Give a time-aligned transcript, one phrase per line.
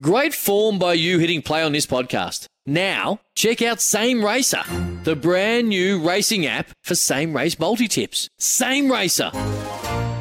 [0.00, 2.46] Great form by you hitting play on this podcast.
[2.64, 4.62] Now, check out Same Racer,
[5.02, 8.28] the brand new racing app for same race multi tips.
[8.38, 9.30] Same Racer.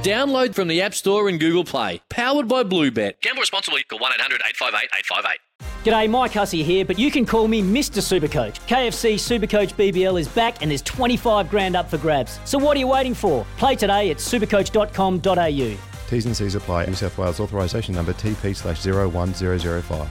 [0.02, 2.02] Download from the App Store and Google Play.
[2.09, 3.21] Powered by Bluebet.
[3.21, 3.83] Gamble responsibly.
[3.83, 5.39] Call 1 800 858 858.
[5.83, 8.02] G'day, Mike Hussey here, but you can call me Mr.
[8.02, 8.59] Supercoach.
[8.67, 12.39] KFC Supercoach BBL is back and there's 25 grand up for grabs.
[12.45, 13.45] So what are you waiting for?
[13.57, 15.96] Play today at supercoach.com.au.
[16.07, 16.85] T's and C's apply.
[16.85, 20.09] New South Wales authorisation number TP slash 01005.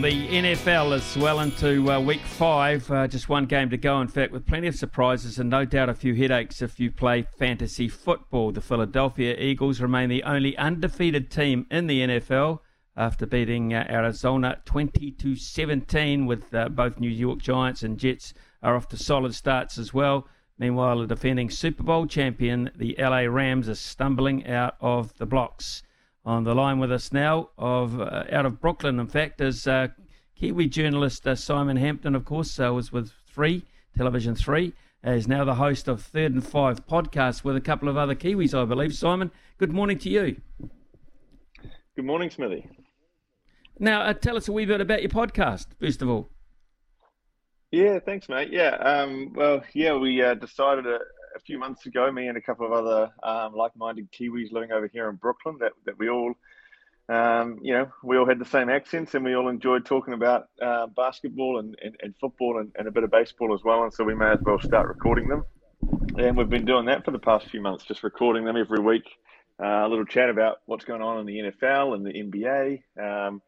[0.00, 4.08] The NFL is well into uh, week five, uh, just one game to go, in
[4.08, 7.86] fact, with plenty of surprises and no doubt a few headaches if you play fantasy
[7.86, 8.50] football.
[8.50, 12.60] The Philadelphia Eagles remain the only undefeated team in the NFL
[12.96, 18.32] after beating uh, Arizona 20 to 17, with uh, both New York Giants and Jets
[18.62, 20.26] are off to solid starts as well.
[20.60, 25.82] Meanwhile, the defending Super Bowl champion, the LA Rams, are stumbling out of the blocks.
[26.22, 29.88] On the line with us now, of uh, out of Brooklyn, in fact, is uh,
[30.36, 32.14] Kiwi journalist uh, Simon Hampton.
[32.14, 33.62] Of course, uh, was with Three
[33.96, 34.74] Television Three.
[35.02, 38.14] Uh, is now the host of Third and Five podcast with a couple of other
[38.14, 38.94] Kiwis, I believe.
[38.94, 40.42] Simon, good morning to you.
[41.96, 42.68] Good morning, Smithy.
[43.78, 46.28] Now, uh, tell us a wee bit about your podcast, first of all.
[47.70, 48.48] Yeah, thanks, mate.
[48.50, 50.98] Yeah, um, well, yeah, we uh, decided a,
[51.36, 54.88] a, few months ago, me and a couple of other um, like-minded Kiwis living over
[54.88, 56.34] here in Brooklyn, that, that we all,
[57.08, 60.48] um, you know, we all had the same accents and we all enjoyed talking about
[60.60, 63.84] uh, basketball and, and, and football and, and, a bit of baseball as well.
[63.84, 65.44] And so we may as well start recording them.
[66.18, 69.08] And we've been doing that for the past few months, just recording them every week.
[69.62, 72.82] Uh, a little chat about what's going on in the NFL and the NBA.
[73.00, 73.42] Um,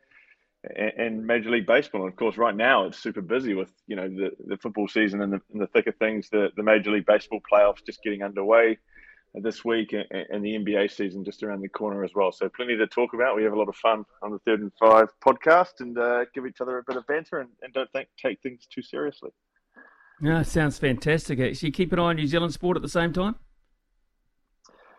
[0.65, 2.03] and, Major League Baseball.
[2.03, 5.23] And of course, right now it's super busy with you know the, the football season
[5.23, 6.29] and the, in the thick of things.
[6.31, 8.79] The, the Major League Baseball playoffs just getting underway
[9.35, 12.33] this week, and, and, the NBA season just around the corner as well.
[12.33, 13.35] So plenty to talk about.
[13.35, 16.47] We have a lot of fun on the Third and Five podcast, and uh, give
[16.47, 19.31] each other a bit of banter, and, and don't think, take things too seriously.
[20.21, 21.41] Yeah, sounds fantastic.
[21.41, 23.37] Actually, keep an eye on New Zealand sport at the same time.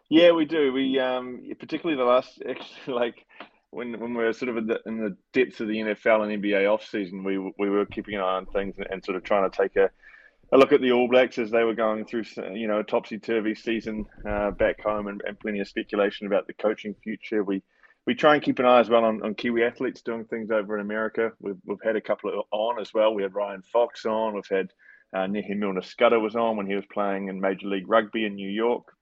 [0.09, 0.74] Yeah, we do.
[0.74, 3.25] We um, particularly the last actually, like
[3.74, 6.44] when when we were sort of in the, in the depths of the NFL and
[6.44, 9.24] NBA off season, we we were keeping an eye on things and, and sort of
[9.24, 9.90] trying to take a,
[10.52, 12.24] a look at the All Blacks as they were going through
[12.54, 16.48] you know a topsy turvy season uh, back home and, and plenty of speculation about
[16.48, 17.44] the coaching future.
[17.44, 17.62] We
[18.06, 20.76] we try and keep an eye as well on, on Kiwi athletes doing things over
[20.76, 21.32] in America.
[21.40, 23.14] We've, we've had a couple of on as well.
[23.14, 24.34] We had Ryan Fox on.
[24.36, 24.74] We've had
[25.16, 28.50] uh, Nehe Milner-Skudder was on when he was playing in Major League Rugby in New
[28.50, 28.94] York.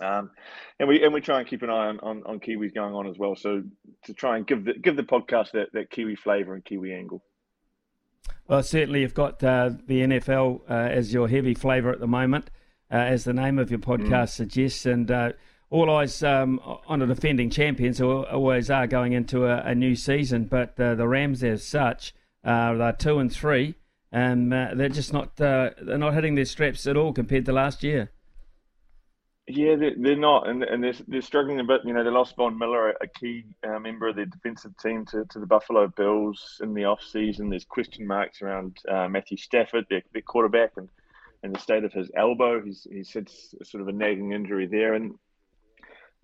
[0.00, 0.30] Um,
[0.78, 3.06] and we and we try and keep an eye on, on, on Kiwis going on
[3.06, 3.36] as well.
[3.36, 3.62] So
[4.04, 7.22] to try and give the give the podcast that, that Kiwi flavour and Kiwi angle.
[8.48, 12.50] Well, certainly you've got uh, the NFL uh, as your heavy flavour at the moment,
[12.90, 14.28] uh, as the name of your podcast mm.
[14.28, 15.32] suggests, and uh,
[15.70, 19.96] all eyes um, on the defending champions who always are going into a, a new
[19.96, 20.44] season.
[20.44, 22.14] But uh, the Rams, as such,
[22.44, 23.74] uh, they're two and three,
[24.12, 28.10] and they're just not they're not hitting their straps at all compared to last year.
[29.48, 31.82] Yeah, they're, they're not, and, and they're, they're struggling a bit.
[31.84, 35.24] You know, they lost Von Miller, a key uh, member of their defensive team, to,
[35.30, 37.48] to the Buffalo Bills in the off season.
[37.48, 40.88] There's question marks around uh, Matthew Stafford, their, their quarterback, and,
[41.44, 42.60] and the state of his elbow.
[42.60, 43.30] He's he's had
[43.62, 45.14] sort of a nagging injury there, and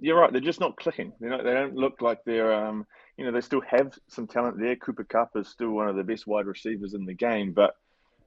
[0.00, 0.32] you're right.
[0.32, 1.12] They're just not clicking.
[1.20, 1.28] They.
[1.28, 2.52] They don't look like they're.
[2.52, 4.74] Um, you know, they still have some talent there.
[4.74, 7.74] Cooper Kupp is still one of the best wide receivers in the game, but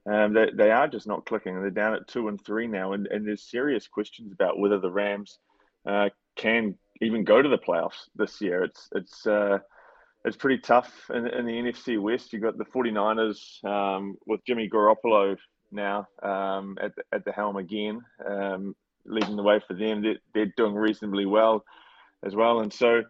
[0.06, 1.60] um, they, they are just not clicking.
[1.60, 4.92] They're down at two and three now, and, and there's serious questions about whether the
[4.92, 5.40] Rams
[5.86, 8.64] uh, can even go to the playoffs this year.
[8.64, 9.60] It's it's uh,
[10.26, 12.34] it's pretty tough in, in, the NFC West.
[12.34, 15.38] You've got the 49ers um, with Jimmy Garoppolo
[15.72, 18.76] now um, at, the, at the helm again, um,
[19.06, 20.02] leading the way for them.
[20.02, 21.64] They're, they're doing reasonably well
[22.24, 22.62] as well.
[22.62, 23.04] And so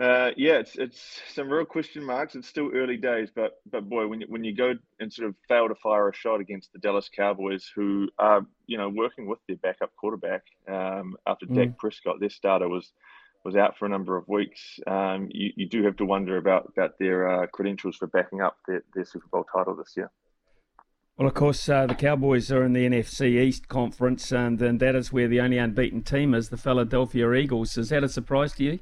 [0.00, 2.34] uh, yeah, it's it's some real question marks.
[2.34, 5.36] It's still early days, but but boy, when you, when you go and sort of
[5.48, 9.38] fail to fire a shot against the Dallas Cowboys, who are you know working with
[9.46, 11.54] their backup quarterback um, after mm.
[11.54, 12.92] Dak Prescott, their starter was
[13.44, 14.80] was out for a number of weeks.
[14.88, 18.56] Um, you, you do have to wonder about about their uh, credentials for backing up
[18.66, 20.10] their, their Super Bowl title this year.
[21.16, 24.96] Well, of course, uh, the Cowboys are in the NFC East Conference, and, and that
[24.96, 27.78] is where the only unbeaten team is, the Philadelphia Eagles.
[27.78, 28.80] Is that a surprise to you?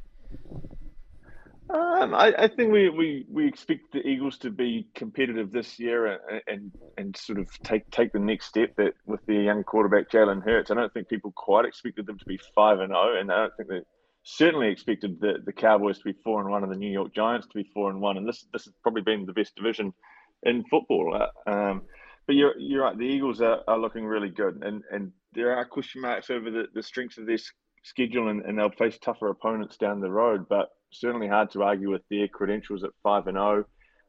[1.72, 6.06] Um, I, I, think we, we, we expect the Eagles to be competitive this year
[6.06, 10.10] and, and and sort of take take the next step that with their young quarterback
[10.10, 10.70] Jalen Hurts.
[10.70, 13.36] I don't think people quite expected them to be five and zero, oh, and I
[13.36, 13.80] don't think they
[14.24, 17.46] certainly expected the, the Cowboys to be four and one and the New York Giants
[17.46, 18.18] to be four and one.
[18.18, 19.94] And this this has probably been the best division
[20.42, 21.16] in football.
[21.16, 21.82] Uh, um,
[22.26, 22.98] but you're you're right.
[22.98, 26.64] The Eagles are, are looking really good, and and there are question marks over the,
[26.74, 27.38] the strength of their
[27.82, 30.46] schedule, and, and they'll face tougher opponents down the road.
[30.48, 33.64] But certainly hard to argue with their credentials at five and zero.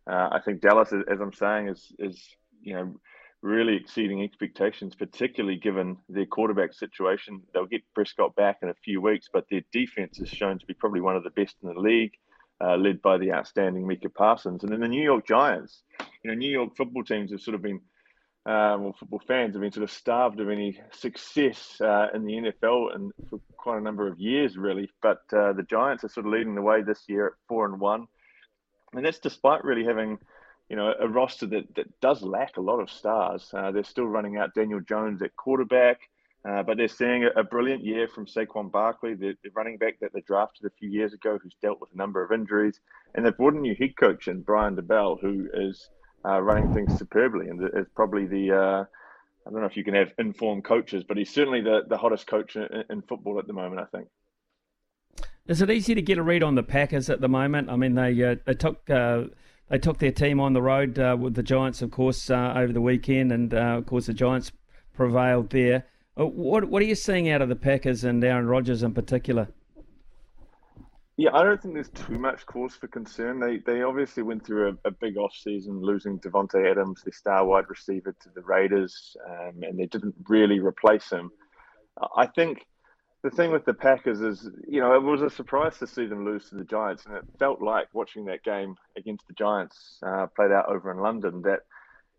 [0.08, 0.12] Oh.
[0.12, 2.22] Uh, I think Dallas, as I'm saying, is is
[2.62, 2.96] you know
[3.44, 7.42] really exceeding expectations, particularly given their quarterback situation.
[7.54, 10.74] They'll get Prescott back in a few weeks, but their defense is shown to be
[10.74, 12.14] probably one of the best in the league,
[12.64, 14.64] uh, led by the outstanding Micah Parsons.
[14.64, 15.84] And then the New York Giants,
[16.24, 17.82] you know, New York football teams have sort of been,
[18.46, 22.94] well, football fans have been sort of starved of any success uh, in the NFL
[22.94, 24.90] and for quite a number of years, really.
[25.02, 27.80] But uh, the Giants are sort of leading the way this year at four and
[27.80, 28.08] one.
[28.94, 30.20] And that's despite really having
[30.70, 33.50] you know, a roster that, that does lack a lot of stars.
[33.54, 36.00] Uh, they're still running out Daniel Jones at quarterback,
[36.50, 40.00] uh, but they're seeing a, a, brilliant year from Saquon Barkley, the, the, running back
[40.02, 42.80] that they drafted a few years ago, who's dealt with a number of injuries.
[43.14, 45.90] And they've brought a new head coach in, Brian Daboll, who is
[46.26, 48.86] uh, running things superbly and is probably the, uh,
[49.46, 52.28] I don't know if you can have informed coaches, but he's certainly the, the hottest
[52.28, 54.08] coach in, in football at the moment, I think.
[55.46, 57.70] Is it easy to get a read on the Packers at the moment?
[57.70, 59.24] I mean, they uh, they took uh,
[59.70, 62.72] they took their team on the road uh, with the Giants, of course, uh, over
[62.72, 64.54] the weekend, and of course the Giants
[64.94, 65.86] prevailed there.
[66.16, 69.50] What what are you seeing out of the Packers and Aaron Rodgers in particular?
[71.16, 73.40] Yeah, I don't think there's too much cause for concern.
[73.40, 77.46] They they obviously went through a, a big off season, losing Davante Adams, their star
[77.46, 81.30] wide receiver, to the Raiders, um, and they didn't really replace him.
[82.18, 82.66] I think
[83.22, 86.26] the thing with the Packers is, you know, it was a surprise to see them
[86.26, 90.26] lose to the Giants, and it felt like watching that game against the Giants uh,
[90.36, 91.60] played out over in London that,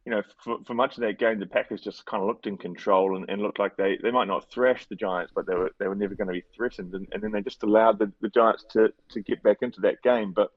[0.05, 2.59] you know, for, for much of that game, the Packers just kind of looked in
[2.59, 5.71] control and, and looked like they, they might not thrash the Giants, but they were
[5.79, 8.29] they were never going to be threatened, and, and then they just allowed the, the
[8.29, 10.33] Giants to to get back into that game.
[10.33, 10.51] But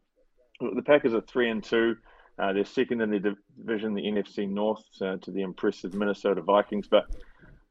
[0.59, 1.95] the Packers are three and two.
[2.39, 6.87] Uh, they're second in the division, the NFC North, uh, to the impressive Minnesota Vikings,
[6.87, 7.07] but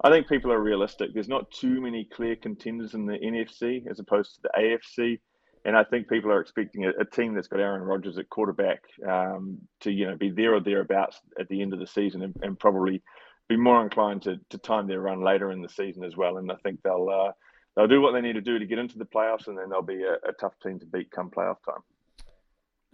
[0.02, 1.14] I think people are realistic.
[1.14, 5.20] There's not too many clear contenders in the NFC as opposed to the AFC,
[5.66, 8.84] and I think people are expecting a, a team that's got Aaron Rodgers at quarterback
[9.06, 12.34] um, to you know be there or thereabouts at the end of the season, and,
[12.40, 13.02] and, probably
[13.48, 16.36] be more inclined to, to time their run later in the season as well.
[16.38, 17.32] And I think they'll uh,
[17.74, 19.82] they'll do what they need to do to get into the playoffs, and then they'll
[19.82, 21.82] be a, a tough team to beat come playoff time.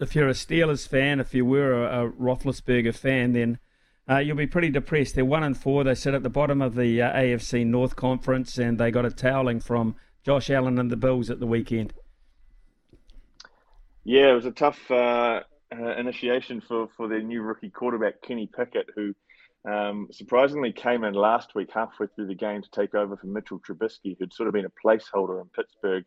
[0.01, 3.59] If you're a Steelers fan, if you were a, a Roethlisberger fan, then
[4.09, 5.15] uh, you'll be pretty depressed.
[5.15, 5.85] They're one and four.
[5.85, 9.11] They sit at the bottom of the uh, AFC North Conference, and they got a
[9.11, 11.93] toweling from Josh Allen and the Bills at the weekend.
[14.05, 15.41] Yeah, it was a tough uh,
[15.73, 19.15] uh initiation for, for their new rookie quarterback Kenny Pickett, who
[19.71, 23.61] um, surprisingly came in last week halfway through the game to take over for Mitchell
[23.61, 26.05] Trubisky, who'd sort of been a placeholder in Pittsburgh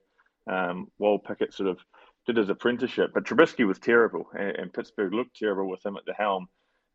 [0.52, 1.80] um, while Pickett sort of
[2.26, 3.12] did his apprenticeship.
[3.14, 6.48] But Trubisky was terrible, and, and Pittsburgh looked terrible with him at the helm.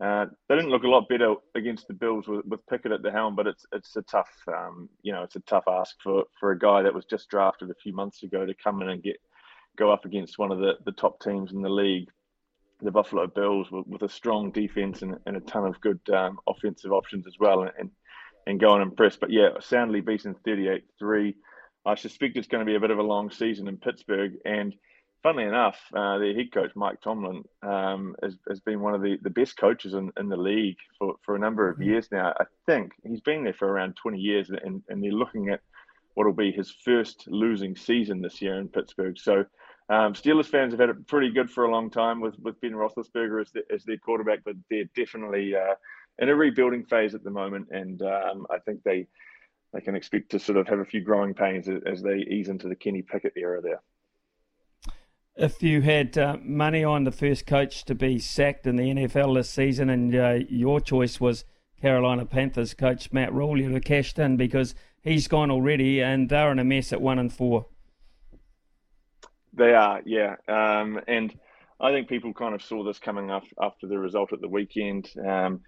[0.03, 3.11] Uh, they didn't look a lot better against the Bills with, with Pickett at the
[3.11, 6.53] helm, but it's it's a tough, um, you know, it's a tough ask for, for
[6.53, 9.17] a guy that was just drafted a few months ago to come in and get
[9.76, 12.08] go up against one of the, the top teams in the league,
[12.82, 16.39] the Buffalo Bills, with, with a strong defense and, and a ton of good um,
[16.48, 17.91] offensive options as well, and and
[18.46, 19.17] and go and impress.
[19.17, 21.34] But yeah, soundly beaten 38-3.
[21.86, 24.74] I suspect it's going to be a bit of a long season in Pittsburgh, and
[25.22, 29.19] funnily enough, uh, their head coach Mike Tomlin um, has, has been one of the,
[29.22, 32.32] the best coaches in, in the league for, for a number of years now.
[32.39, 35.60] I think he's been there for around 20 years, and, and they're looking at
[36.14, 39.19] what will be his first losing season this year in Pittsburgh.
[39.19, 39.44] So
[39.88, 42.72] um, Steelers fans have had it pretty good for a long time with, with Ben
[42.72, 45.74] Roethlisberger as, the, as their quarterback, but they're definitely uh,
[46.19, 49.06] in a rebuilding phase at the moment, and um, I think they
[49.72, 52.48] they can expect to sort of have a few growing pains as, as they ease
[52.48, 53.81] into the Kenny Pickett era there
[55.36, 59.34] if you had uh, money on the first coach to be sacked in the NFL
[59.34, 61.44] this season, and uh, your choice was
[61.81, 66.53] Carolina Panthers coach Matt Rhule, you'd have cashed in because he's gone already, and they're
[66.53, 67.67] in a mess at one and four.
[69.53, 71.35] They are, yeah, um, and
[71.81, 75.11] I think people kind of saw this coming up after the result at the weekend.
[75.27, 75.61] Um,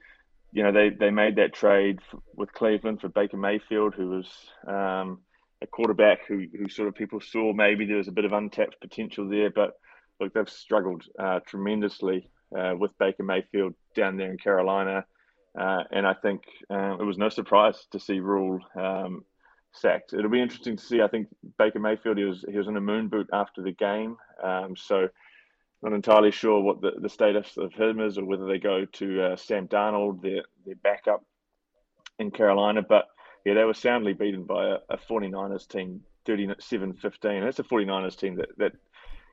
[0.53, 1.99] you know, they they made that trade
[2.37, 4.29] with Cleveland for Baker Mayfield, who was.
[4.67, 5.21] Um,
[5.62, 8.81] a quarterback who, who sort of people saw maybe there was a bit of untapped
[8.81, 9.75] potential there, but
[10.21, 15.05] look, they've struggled uh, tremendously uh, with Baker Mayfield down there in Carolina.
[15.59, 19.25] Uh, and I think uh, it was no surprise to see Rhule um,
[19.73, 20.12] sacked.
[20.14, 21.02] It'll be interesting to see.
[21.02, 21.28] I think
[21.59, 25.09] Baker Mayfield he was he was in a moon boot after the game, um, so
[25.82, 29.23] not entirely sure what the, the status of him is or whether they go to
[29.23, 31.25] uh, Sam Darnold, their, their backup
[32.18, 32.82] in Carolina.
[32.88, 33.09] But
[33.44, 37.44] yeah, they were soundly beaten by a, a 49ers team 37 15.
[37.44, 38.73] That's a 49ers team that, that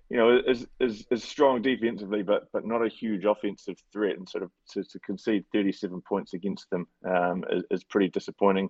[0.10, 4.18] you know, is, is, is strong defensively, but but not a huge offensive threat.
[4.18, 8.70] And sort of to, to concede 37 points against them um, is, is, pretty disappointing.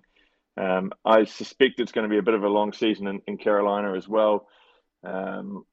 [0.56, 3.38] Um, I suspect it's going to be a bit of a long season in, in
[3.38, 4.48] Carolina as well.
[5.02, 5.64] Um,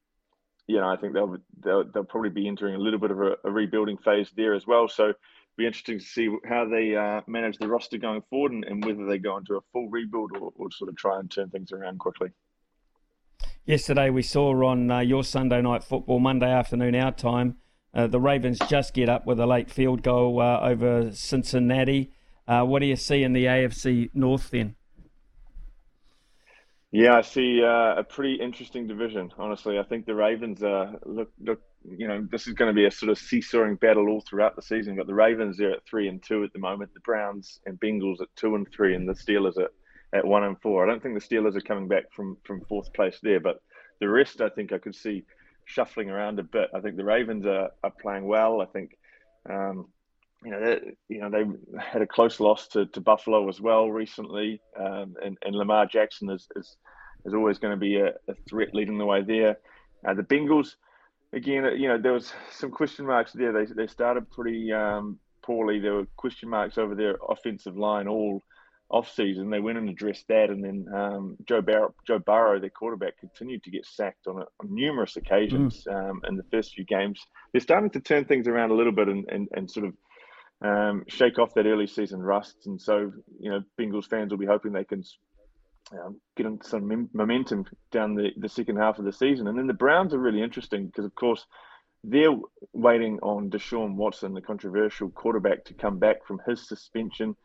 [0.68, 3.36] you know, I think they'll, they'll, they'll probably be entering a little bit of a,
[3.44, 4.88] a rebuilding phase there as well.
[4.88, 5.14] So,
[5.58, 9.06] be interesting to see how they uh, manage the roster going forward and, and, whether
[9.06, 11.98] they go into a full rebuild or, or, sort of try and turn things around
[11.98, 12.30] quickly.
[13.68, 17.58] Yesterday, we saw on uh, your Sunday night football, Monday afternoon, our time,
[17.94, 22.14] uh, the Ravens just get up with a late field goal uh, over Cincinnati.
[22.48, 24.76] Uh, what do you see in the AFC North then?
[26.92, 29.34] Yeah, I see uh, a pretty interesting division.
[29.38, 31.60] Honestly, I think the Ravens uh, look look.
[31.84, 34.62] You know, this is going to be a sort of seesawing battle all throughout the
[34.62, 34.96] season.
[34.96, 36.94] But the Ravens are at three and two at the moment.
[36.94, 39.72] The Browns and Bengals at two and three, and the Steelers at,
[40.14, 40.84] at one and four.
[40.84, 43.62] I don't think the Steelers are coming back from from fourth place there, but
[44.00, 45.24] the rest I think I could see
[45.66, 46.70] shuffling around a bit.
[46.74, 48.62] I think the Ravens are, are playing well.
[48.62, 48.98] I think
[49.50, 49.88] um,
[50.44, 51.46] you know, they, you know, they
[51.80, 56.30] had a close loss to, to Buffalo as well recently, um, and, and Lamar Jackson
[56.30, 56.76] is, is,
[57.26, 59.58] is always going to be a, a, threat leading the way there.
[60.08, 60.76] Uh, the Bengals,
[61.34, 63.52] again, uh, you know, there was some question marks there.
[63.52, 65.80] They, they started pretty um, poorly.
[65.80, 68.44] There were question marks over their offensive line all
[68.90, 69.50] off season.
[69.50, 73.64] They went and addressed that, and then um, Joe Barrow, Joe Burrow, their quarterback, continued
[73.64, 76.10] to get sacked on, a, on numerous occasions mm.
[76.10, 77.20] um, in the first few games.
[77.52, 79.94] They're starting to turn things around a little bit and, and, and sort of
[80.62, 82.56] um, shake off that early season rust.
[82.66, 85.04] And so, you know, Bengals fans will be hoping they can
[85.92, 89.48] um, get some momentum down the, the second half of the season.
[89.48, 91.46] And then the Browns are really interesting because, of course,
[92.04, 92.36] they're
[92.74, 97.36] waiting on Deshaun Watson, the controversial quarterback, to come back from his suspension.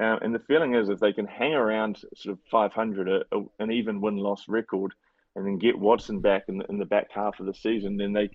[0.00, 3.42] Uh, and the feeling is if they can hang around sort of 500, a, a,
[3.58, 4.94] an even win loss record,
[5.36, 8.12] and then get Watson back in the, in the back half of the season, then
[8.12, 8.30] they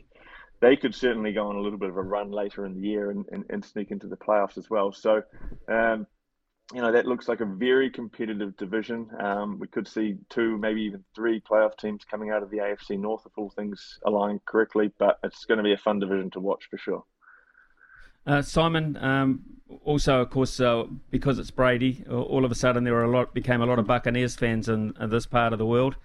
[0.60, 3.12] they could certainly go on a little bit of a run later in the year
[3.12, 4.92] and, and, and sneak into the playoffs as well.
[4.92, 5.22] So,
[5.68, 6.08] um,
[6.74, 9.08] you know, that looks like a very competitive division.
[9.20, 13.00] Um, we could see two, maybe even three playoff teams coming out of the AFC
[13.00, 16.40] North if all things align correctly, but it's going to be a fun division to
[16.40, 17.04] watch for sure.
[18.28, 19.42] Uh, Simon, um,
[19.86, 23.34] also, of course, uh, because it's Brady, all of a sudden there were a lot
[23.34, 25.96] became a lot of Buccaneers fans in, in this part of the world.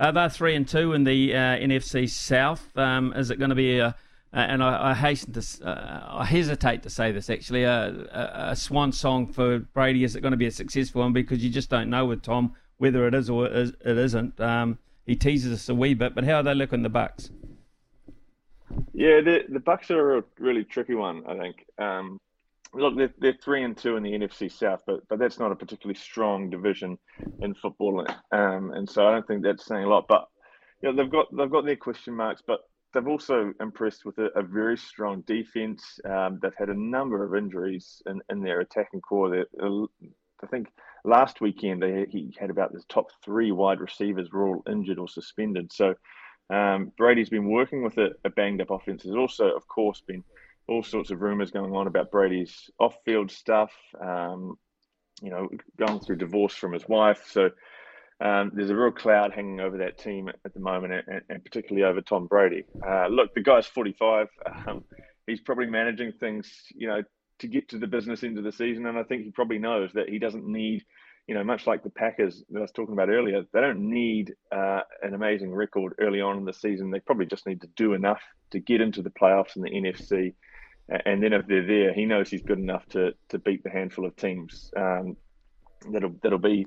[0.00, 2.76] Uh, they're three and two in the uh, NFC South.
[2.76, 3.94] Um, is it going to be a,
[4.32, 8.56] and I, I, hasten to, uh, I hesitate to say this actually, a, a, a,
[8.56, 10.02] swan song for Brady?
[10.02, 11.12] Is it going to be a successful one?
[11.12, 14.40] Because you just don't know with Tom whether it is or it isn't.
[14.40, 17.30] Um, he teases us a wee bit, but how are they looking the Bucks?
[18.98, 21.22] Yeah, the the Bucks are a really tricky one.
[21.28, 21.64] I think.
[21.78, 22.18] Um,
[22.74, 25.56] look, they're, they're three and two in the NFC South, but but that's not a
[25.56, 26.98] particularly strong division
[27.40, 30.06] in football, um, and so I don't think that's saying a lot.
[30.08, 30.26] But
[30.82, 32.62] you know, they've got they've got their question marks, but
[32.92, 36.00] they've also impressed with a, a very strong defense.
[36.04, 39.46] Um, they've had a number of injuries in, in their attacking core.
[39.62, 39.86] Uh,
[40.42, 40.72] I think
[41.04, 45.06] last weekend they he had about the top three wide receivers were all injured or
[45.06, 45.72] suspended.
[45.72, 45.94] So
[46.50, 49.02] um, Brady's been working with a, a banged up offense.
[49.02, 50.24] There's also, of course, been
[50.66, 53.72] all sorts of rumors going on about Brady's off-field stuff.
[54.00, 54.58] Um,
[55.22, 57.24] you know, going through divorce from his wife.
[57.30, 57.50] So
[58.20, 61.88] um, there's a real cloud hanging over that team at the moment, and, and particularly
[61.88, 62.64] over Tom Brady.
[62.86, 64.28] Uh, look, the guy's 45.
[64.66, 64.84] Um,
[65.26, 67.02] he's probably managing things, you know,
[67.38, 69.92] to get to the business end of the season, and I think he probably knows
[69.92, 70.84] that he doesn't need,
[71.28, 73.44] you know, much like the Packers that I was talking about earlier.
[73.52, 76.90] They don't need uh, an amazing record early on in the season.
[76.90, 80.34] They probably just need to do enough to get into the playoffs in the NFC
[80.88, 84.06] and then if they're there, he knows he's good enough to to beat the handful
[84.06, 85.16] of teams um,
[85.92, 86.66] that'll that'll be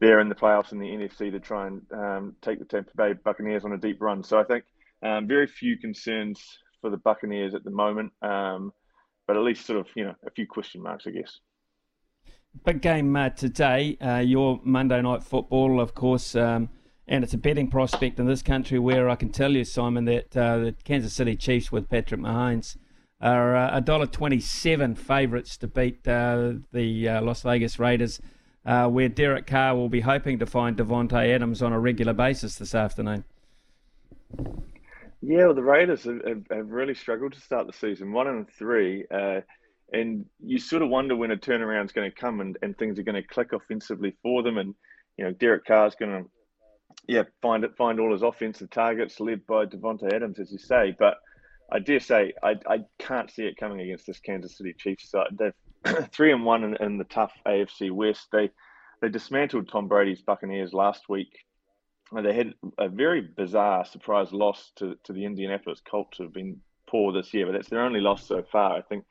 [0.00, 3.14] there in the playoffs in the NFC to try and um, take the Tampa Bay
[3.24, 4.22] Buccaneers on a deep run.
[4.22, 4.64] So I think
[5.02, 6.40] um, very few concerns
[6.80, 8.72] for the Buccaneers at the moment, um,
[9.26, 11.38] but at least sort of you know a few question marks, I guess.
[12.64, 13.96] Big game uh, today.
[14.00, 16.34] Uh, your Monday night football, of course.
[16.34, 16.70] Um,
[17.06, 20.36] and it's a betting prospect in this country where I can tell you, Simon, that
[20.36, 22.76] uh, the Kansas City Chiefs with Patrick Mahomes
[23.20, 28.20] are uh, a dollar twenty-seven favourites to beat uh, the uh, Las Vegas Raiders,
[28.64, 32.74] where Derek Carr will be hoping to find Davante Adams on a regular basis this
[32.74, 33.24] afternoon.
[35.20, 39.04] Yeah, well, the Raiders have, have, really struggled to start the season, one and three,
[39.92, 42.98] and you sort of wonder when a turnaround is going to come and, and things
[42.98, 44.74] are going to click offensively for them, and
[45.16, 46.30] you know Derek Carr is going to
[47.06, 50.94] yeah find it find all his offensive targets led by Davante Adams, as you say,
[50.98, 51.18] but
[51.70, 55.36] I dare say I, I can't see it coming against this Kansas City Chiefs side.
[55.38, 55.54] They're
[56.12, 58.28] three and one in, in the tough AFC West.
[58.32, 58.50] They
[59.00, 61.30] they dismantled Tom Brady's Buccaneers last week.
[62.12, 66.58] They had a very bizarre surprise loss to, to the Indianapolis Colts, who have been
[66.88, 68.76] poor this year, but that's their only loss so far.
[68.76, 69.04] I think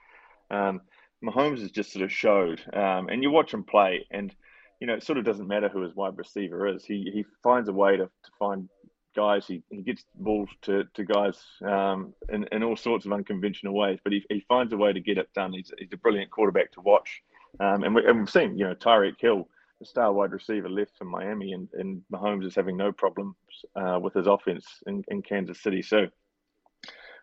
[0.51, 0.81] um,
[1.23, 4.33] Mahomes has just sort of showed, um, and you watch him play, and
[4.79, 6.85] you know it sort of doesn't matter who his wide receiver is.
[6.85, 8.69] He he finds a way to, to find
[9.17, 9.47] guys.
[9.47, 13.99] He, he gets balls to, to guys um, in, in all sorts of unconventional ways,
[14.03, 15.53] but he, he finds a way to get it done.
[15.53, 17.21] He's, he's a brilliant quarterback to watch.
[17.59, 19.49] Um, and, we, and we've seen, you know, Tyreek Hill,
[19.79, 23.35] the star wide receiver, left for Miami, and, and Mahomes is having no problems
[23.75, 25.81] uh, with his offense in, in Kansas City.
[25.81, 26.07] So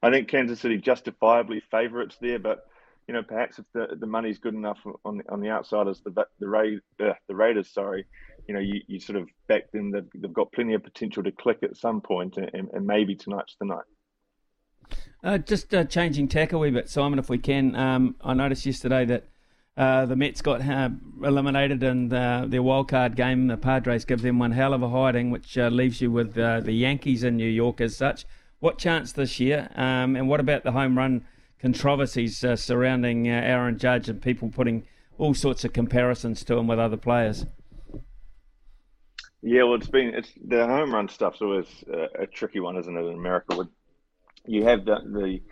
[0.03, 2.67] I think Kansas City justifiably favourites there, but
[3.07, 6.49] you know, perhaps if the, the money's good enough on on the outsiders, the the,
[6.49, 6.63] Ra-
[7.01, 8.07] uh, the Raiders, sorry,
[8.49, 9.91] you know, you, you sort of back them.
[9.91, 13.57] They've, they've got plenty of potential to click at some point, and, and maybe tonight's
[13.59, 13.85] the night.
[15.23, 17.75] Uh, just uh, changing tack a wee bit, Simon, if we can.
[17.75, 19.25] Um, I noticed yesterday that
[19.77, 20.91] uh, the Mets got uh,
[21.23, 23.49] eliminated in the, their wildcard game.
[23.49, 26.61] The Padres give them one hell of a hiding, which uh, leaves you with uh,
[26.61, 28.27] the Yankees in New York as such.
[28.61, 29.71] What chance this year?
[29.75, 31.25] Um, and what about the home run
[31.61, 34.87] controversies uh, surrounding uh, Aaron Judge and people putting
[35.19, 37.47] all sorts of comparisons to him with other players?
[39.43, 42.97] Yeah, well, it's been it's the home run stuff's always a, a tricky one, isn't
[42.97, 43.05] it?
[43.05, 43.69] In America,
[44.47, 45.43] you have the the,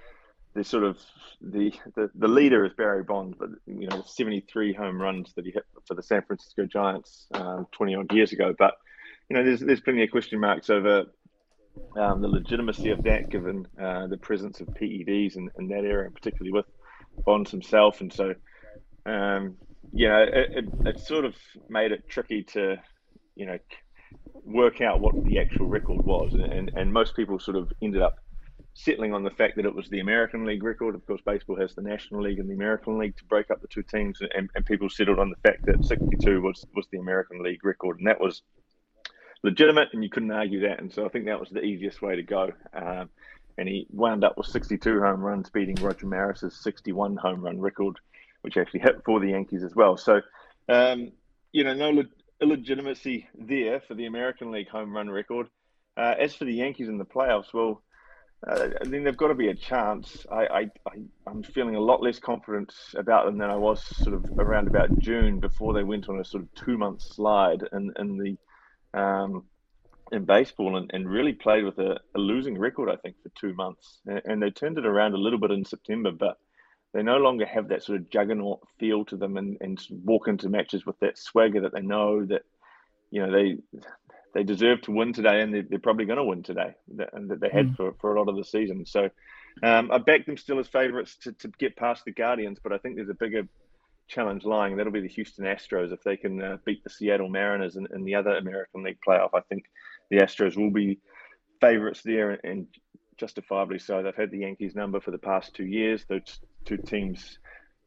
[0.54, 0.98] the sort of
[1.42, 5.44] the, the the leader is Barry Bonds, but you know, seventy three home runs that
[5.44, 8.54] he hit for the San Francisco Giants um, twenty odd years ago.
[8.58, 8.74] But
[9.28, 11.04] you know, there's there's plenty of question marks over
[11.96, 16.10] um, the legitimacy of that, given uh, the presence of PEDs in, in that area,
[16.10, 16.66] particularly with
[17.24, 18.34] Bonds himself, and so.
[19.04, 19.56] Um,
[19.92, 21.34] you know, it, it, it sort of
[21.68, 22.76] made it tricky to,
[23.34, 23.58] you know,
[24.44, 28.16] work out what the actual record was, and, and most people sort of ended up
[28.74, 30.94] settling on the fact that it was the American League record.
[30.94, 33.68] Of course, baseball has the National League and the American League to break up the
[33.68, 37.42] two teams, and, and people settled on the fact that 62 was was the American
[37.42, 38.42] League record, and that was
[39.42, 40.80] legitimate, and you couldn't argue that.
[40.80, 42.52] And so I think that was the easiest way to go.
[42.74, 43.10] Um,
[43.58, 47.98] and he wound up with 62 home runs, beating Roger Maris's 61 home run record,
[48.42, 49.96] which actually hit for the Yankees as well.
[49.96, 50.20] So,
[50.68, 51.12] um,
[51.52, 52.02] you know, no
[52.40, 55.48] illegitimacy there for the American League home run record.
[55.96, 57.82] Uh, as for the Yankees in the playoffs, well,
[58.46, 60.26] uh, I think they've got to be a chance.
[60.30, 64.24] I, I, am feeling a lot less confident about them than I was sort of
[64.38, 68.18] around about June before they went on a sort of two month slide in, in
[68.18, 68.36] the
[68.94, 69.44] um,
[70.10, 73.54] in baseball and, and really played with a, a losing record, I think, for two
[73.54, 74.00] months.
[74.06, 76.38] And, and they turned it around a little bit in September, but
[76.92, 80.48] they no longer have that sort of juggernaut feel to them and, and walk into
[80.48, 82.42] matches with that swagger that they know that
[83.10, 83.56] you know they
[84.34, 86.74] they deserve to win today and they're, they're probably going to win today
[87.12, 87.76] and that they had mm.
[87.76, 89.08] for, for a lot of the season so
[89.62, 92.78] um, I back them still as favourites to, to get past the Guardians but I
[92.78, 93.46] think there's a bigger
[94.08, 97.76] challenge lying that'll be the Houston Astros if they can uh, beat the Seattle Mariners
[97.76, 99.64] in, in the other American League playoff I think
[100.10, 100.98] the Astros will be
[101.60, 102.66] favourites there and, and
[103.16, 104.02] justifiably so.
[104.02, 106.04] They've had the Yankees number for the past two years.
[106.08, 107.38] Those two teams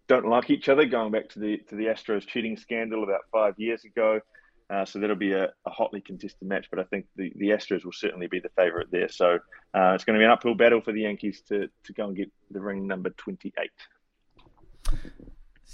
[0.08, 3.56] don't like each other, going back to the to the Astros cheating scandal about five
[3.58, 4.22] years ago.
[4.68, 7.86] Uh, so that'll be a, a, hotly contested match, but I think the, the Astros
[7.86, 9.10] will certainly be the favourite there.
[9.10, 9.38] So
[9.76, 12.18] uh, it's going to be an uphill battle for the Yankees to, to go and
[12.18, 13.54] get the ring number 28.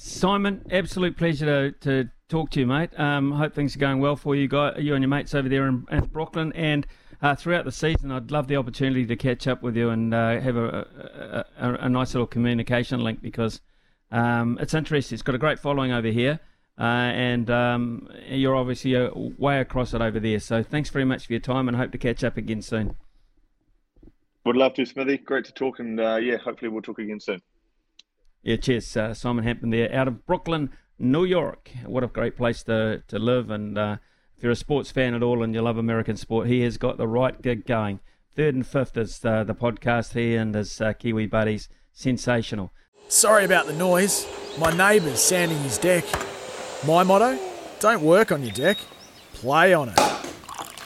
[0.04, 2.90] Simon, absolute pleasure to, to talk to you, mate.
[3.00, 5.68] Um, hope things are going well for you, guys, you and your mates over there
[5.68, 6.52] in, in Brooklyn.
[6.54, 6.88] And
[7.22, 8.12] uh, throughout the season.
[8.12, 11.74] I'd love the opportunity to catch up with you and uh, have a, a, a,
[11.82, 13.62] a, nice little communication link because
[14.12, 15.16] um, it's interesting.
[15.16, 16.40] It's got a great following over here.
[16.80, 20.40] Uh, and um, you're obviously uh, way across it over there.
[20.40, 22.96] So thanks very much for your time and hope to catch up again soon.
[24.46, 25.20] Would love to, Smithy.
[25.20, 27.44] Great to talk, and uh, yeah, hopefully we'll talk again soon.
[28.44, 31.72] Yeah, cheers, uh, Simon Hampton there out of Brooklyn, New York.
[31.86, 33.78] What a great place to to live, and
[34.42, 36.98] if you're a sports fan at all and you love American sport, he has got
[36.98, 38.00] the right gig going.
[38.36, 40.14] Third and fifth is uh, the podcast.
[40.14, 42.72] He and his uh, Kiwi buddies, sensational.
[43.08, 44.26] Sorry about the noise.
[44.58, 46.06] My neighbour's sanding his deck.
[46.88, 47.38] My motto
[47.80, 48.80] don't work on your deck,
[49.34, 50.00] play on it.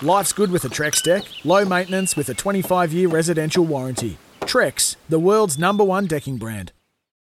[0.01, 4.17] Life's good with a Trex deck, low maintenance with a 25 year residential warranty.
[4.41, 6.73] Trex, the world's number one decking brand.